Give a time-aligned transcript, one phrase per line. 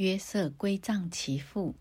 [0.00, 1.74] 约瑟归葬其父。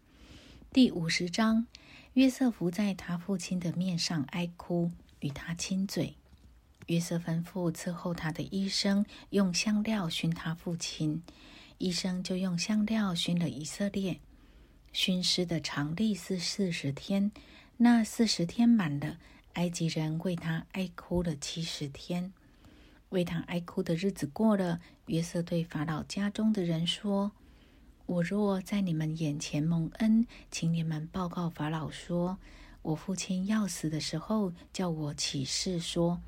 [0.73, 1.67] 第五十章，
[2.15, 6.17] 约瑟伏在他父亲的面上哀哭，与他亲嘴。
[6.87, 11.23] 约瑟吩咐伺候他的医生用香料熏他父亲，
[11.77, 14.19] 医生就用香料熏了以色列。
[14.91, 17.31] 熏尸的长历是四十天，
[17.77, 19.17] 那四十天满了，
[19.53, 22.33] 埃及人为他哀哭了七十天。
[23.11, 27.31] 为他哀哭的日子过了，约瑟对法老家中的人说。
[28.09, 32.39] 我若在你们眼前蒙恩，请你们报告法老说：
[32.81, 36.19] 我父亲要死的时候，叫我起誓说，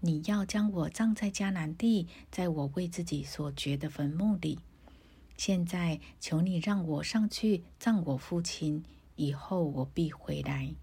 [0.00, 4.58] 你要将我葬在迦南地，在我为自己所掘的坟墓里。
[5.36, 8.82] 现在求你让我上去葬我父亲，
[9.14, 10.74] 以后我必回来。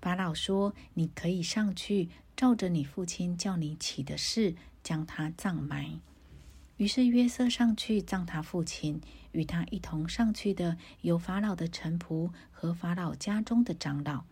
[0.00, 6.00] 法老说：你可以上去，照着你父亲叫你起的事，将他葬埋。
[6.76, 9.00] 于是约瑟上去葬他父亲，
[9.32, 14.24] 与他一同上去的有法老的臣仆和法老家中的长老，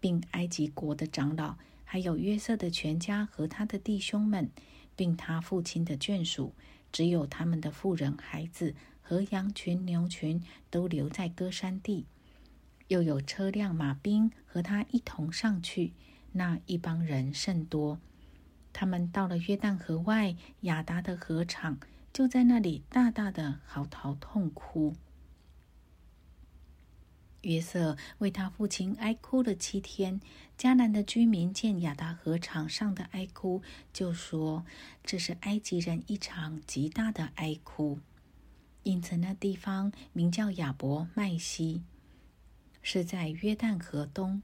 [0.00, 4.50] 并埃及国的长老，还有约瑟的全家和他的弟兄们，
[4.96, 6.52] 并他父亲的眷属，
[6.90, 12.06] 只有他们的妇人、孩子和羊群、牛群都留在歌山地。
[12.88, 15.92] 又有车辆、马兵和他一同上去，
[16.32, 18.00] 那一帮人甚多。
[18.72, 21.78] 他们到了约旦河外亚达的河场。
[22.12, 24.94] 就在那里大大的嚎啕痛哭。
[27.42, 30.20] 约瑟为他父亲哀哭了七天。
[30.56, 34.64] 迦南的居民见亚达河场上的哀哭，就说
[35.02, 37.98] ：“这是埃及人一场极大的哀哭。”
[38.84, 41.82] 因此，那地方名叫亚伯麦西，
[42.80, 44.42] 是在约旦河东。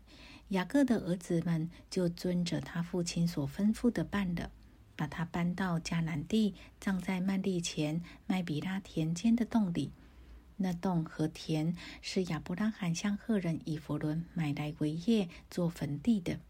[0.49, 4.51] 雅各的儿子们就遵着他父亲所吩咐的办了。
[4.99, 9.93] 把他搬到迦南地，葬在曼利前麦比拉田间的洞里。
[10.57, 16.41] 那洞和田是亚伯拉罕向赫人以弗伦买来为业做坟地的。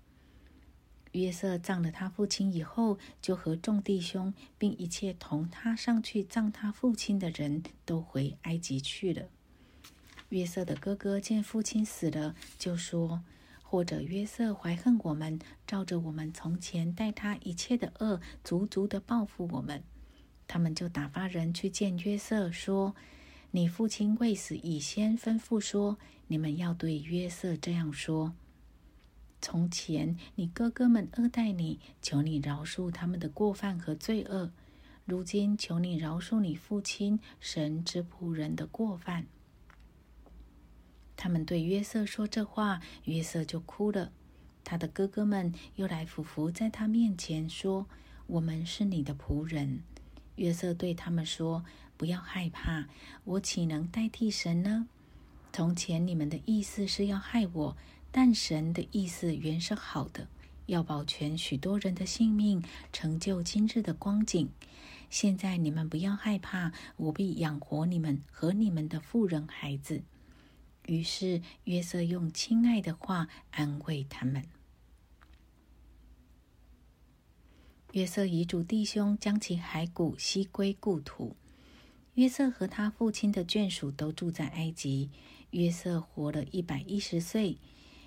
[1.13, 9.29] 约瑟葬了他父亲以后，就和众弟兄并一切同他上去葬他父亲的人都回埃及去了。
[10.31, 13.23] 约瑟的哥哥见父亲死了，就说。
[13.71, 19.85] 或者约瑟怀恨我们，照着我们从前待他一切的恶，足足的报复我们。
[20.47, 22.97] 他们就打发人去见约瑟，说
[23.53, 25.99] ：“你父亲未死以先吩咐说，
[26.29, 28.33] 你们要对约瑟这样说：
[29.43, 34.51] 从前你哥哥们恶待你，求你饶恕他们的过犯和罪恶；
[35.05, 39.27] 如今求你饶恕你父亲神之仆人的过犯。”
[41.21, 44.13] 他们对约瑟说这话，约瑟就哭了。
[44.63, 47.87] 他的哥哥们又来俯伏在他面前，说
[48.29, 49.83] ：“我们是你的仆人。”
[50.37, 51.65] 约瑟对他们说
[51.99, 52.87] ：“不要害怕，
[53.25, 54.87] 我岂能代替神呢？
[55.53, 57.77] 从前你们的意思是要害我，
[58.13, 60.29] 但神的意思原是好的，
[60.67, 62.63] 要保全许多人的性命，
[62.93, 64.49] 成就今日的光景。
[65.11, 70.03] 现在你们不要害怕，我必养活你们和你们的妇人孩子。”
[70.89, 74.43] 于是约瑟用亲爱的话安慰他们。
[77.93, 81.37] 约瑟遗嘱弟兄将其骸骨悉归故土。
[82.15, 85.11] 约瑟和他父亲的眷属都住在埃及。
[85.51, 87.59] 约瑟活了一百一十岁。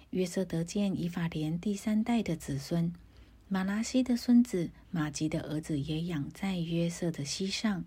[0.10, 2.92] 约瑟得见以法莲第三代的子孙，
[3.48, 7.86] 马拉西的孙子马吉的儿子也养在约瑟的膝上。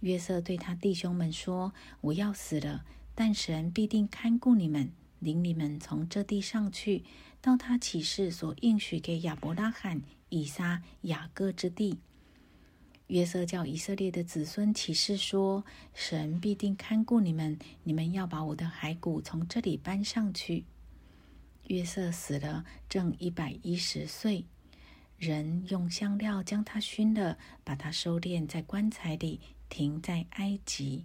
[0.00, 7.04] 约瑟对他弟兄们说：“我要死了。”但神必定看顾你们，领你们从这地上去，
[7.40, 11.98] 到他启示所应许给亚伯拉罕、以撒、雅各之地。
[13.08, 20.64] 约瑟叫以色列的子孙启示说：“神必定看顾你们，你们要把我的骸骨从这里搬上去。”
[21.68, 24.46] 约瑟死了，正一百一十岁。
[25.18, 31.04] 人用香料将他熏了，把他收敛在棺材里，停在埃及。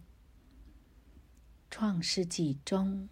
[1.80, 3.08] 创世纪中。